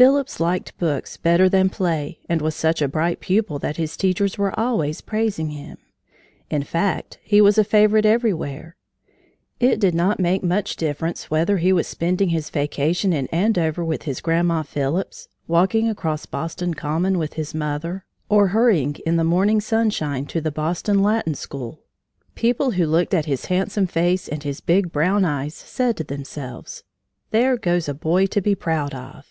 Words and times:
Phillips 0.00 0.40
liked 0.40 0.78
books 0.78 1.18
better 1.18 1.46
than 1.46 1.68
play 1.68 2.20
and 2.26 2.40
was 2.40 2.54
such 2.54 2.80
a 2.80 2.88
bright 2.88 3.20
pupil 3.20 3.58
that 3.58 3.76
his 3.76 3.98
teachers 3.98 4.38
were 4.38 4.58
always 4.58 5.02
praising 5.02 5.50
him. 5.50 5.76
In 6.48 6.62
fact, 6.62 7.18
he 7.22 7.42
was 7.42 7.58
a 7.58 7.64
favorite 7.64 8.06
everywhere. 8.06 8.76
It 9.58 9.78
did 9.78 9.94
not 9.94 10.18
make 10.18 10.42
much 10.42 10.76
difference 10.76 11.30
whether 11.30 11.58
he 11.58 11.70
was 11.70 11.86
spending 11.86 12.30
his 12.30 12.48
vacation 12.48 13.12
in 13.12 13.26
Andover 13.26 13.84
with 13.84 14.04
his 14.04 14.22
Grandma 14.22 14.62
Phillips, 14.62 15.28
walking 15.46 15.86
across 15.86 16.24
Boston 16.24 16.72
Common 16.72 17.18
with 17.18 17.34
his 17.34 17.52
mother, 17.54 18.06
or 18.30 18.48
hurrying 18.56 18.96
in 19.04 19.16
the 19.16 19.24
morning 19.24 19.60
sunshine 19.60 20.24
to 20.26 20.40
the 20.40 20.50
Boston 20.52 21.02
Latin 21.02 21.34
School, 21.34 21.82
people 22.34 22.70
who 22.70 22.86
looked 22.86 23.12
at 23.12 23.26
his 23.26 23.46
handsome 23.46 23.86
face 23.88 24.28
and 24.28 24.44
his 24.44 24.62
big 24.62 24.92
brown 24.92 25.26
eyes 25.26 25.54
said 25.54 25.98
to 25.98 26.04
themselves: 26.04 26.84
"There 27.32 27.58
goes 27.58 27.86
a 27.86 27.92
boy 27.92 28.24
to 28.28 28.40
be 28.40 28.54
proud 28.54 28.94
of!" 28.94 29.26